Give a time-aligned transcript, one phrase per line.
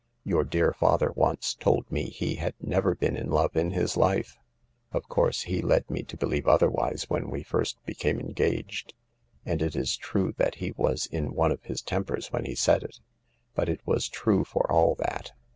[0.23, 4.35] Your dear father once told me he had never been in love in his hfe.
[4.91, 8.95] Of course, he led me to believe otherwise when we first became engaged,
[9.45, 11.37] and it is true that he was in ?w?!
[11.37, 11.49] L
[11.85, 12.81] tem P erS When he said
[13.55, 15.33] B "t it was true for all that.